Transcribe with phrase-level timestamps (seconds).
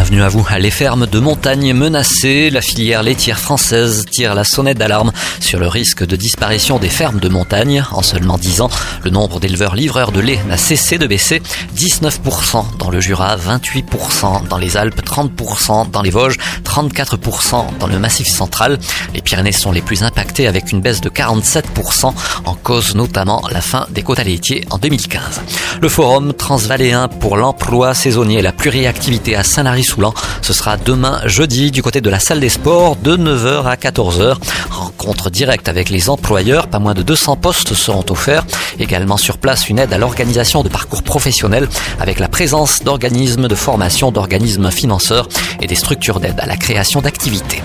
[0.00, 0.46] Bienvenue à vous.
[0.58, 5.68] Les fermes de montagne menacées, la filière laitière française tire la sonnette d'alarme sur le
[5.68, 7.84] risque de disparition des fermes de montagne.
[7.92, 8.70] En seulement 10 ans,
[9.04, 11.42] le nombre d'éleveurs livreurs de lait n'a cessé de baisser.
[11.76, 17.98] 19% dans le Jura, 28% dans les Alpes, 30% dans les Vosges, 34% dans le
[17.98, 18.78] Massif central.
[19.12, 22.14] Les Pyrénées sont les plus impactées avec une baisse de 47%
[22.46, 25.42] en cause notamment la fin des quotas laitiers en 2015.
[25.82, 29.44] Le forum transvaléen pour l'emploi saisonnier et la pluriactivité à
[30.42, 34.36] Ce sera demain jeudi du côté de la salle des sports de 9h à 14h.
[34.70, 38.44] Rencontre directe avec les employeurs, pas moins de 200 postes seront offerts.
[38.78, 41.68] Également sur place une aide à l'organisation de parcours professionnels
[41.98, 45.28] avec la présence d'organismes de formation, d'organismes financeurs
[45.60, 47.62] et des structures d'aide à la création d'activités.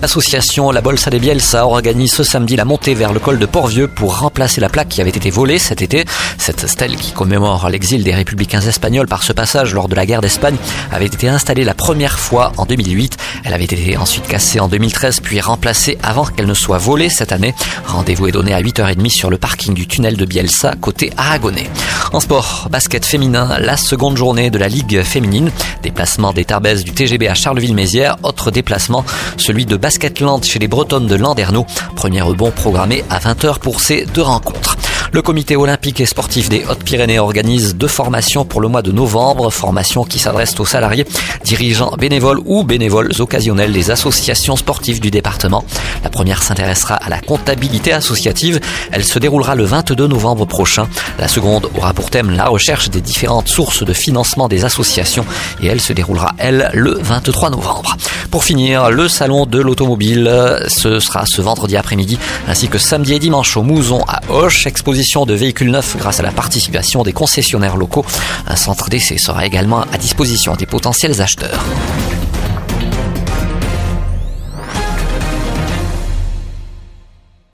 [0.00, 3.88] L'association La Bolsa des Bielsa organise ce samedi la montée vers le col de Port-Vieux
[3.88, 6.04] pour remplacer la plaque qui avait été volée cet été.
[6.38, 10.20] Cette stèle qui commémore l'exil des républicains espagnols par ce passage lors de la guerre
[10.20, 10.56] d'Espagne
[10.92, 13.18] avait été installée la première fois en 2008.
[13.44, 17.30] Elle avait été ensuite cassée en 2013 puis remplacée avant qu'elle ne soit volée cette
[17.30, 17.54] année.
[17.86, 21.68] Rendez-vous est donné à 8h30 sur le parking du tunnel de Bielsa côté aragonais.
[22.14, 25.50] En sport, basket féminin, la seconde journée de la Ligue féminine.
[25.82, 28.16] Déplacement des Tarbes du TGB à Charleville-Mézières.
[28.22, 29.04] Autre déplacement,
[29.36, 31.66] celui de Basketland chez les Bretonnes de Landerneau.
[31.96, 34.78] Premier rebond programmé à 20h pour ces deux rencontres.
[35.10, 39.50] Le comité olympique et sportif des Hautes-Pyrénées organise deux formations pour le mois de novembre,
[39.50, 41.06] formations qui s'adressent aux salariés,
[41.44, 45.64] dirigeants bénévoles ou bénévoles occasionnels des associations sportives du département.
[46.04, 48.60] La première s'intéressera à la comptabilité associative.
[48.92, 50.88] Elle se déroulera le 22 novembre prochain.
[51.18, 55.24] La seconde aura pour thème la recherche des différentes sources de financement des associations
[55.62, 57.96] et elle se déroulera, elle, le 23 novembre.
[58.30, 60.30] Pour finir, le salon de l'automobile,
[60.68, 64.66] ce sera ce vendredi après-midi ainsi que samedi et dimanche au Mouzon à Hoche,
[64.98, 68.04] de véhicules neufs grâce à la participation des concessionnaires locaux.
[68.48, 71.64] Un centre d'essai sera également à disposition des potentiels acheteurs.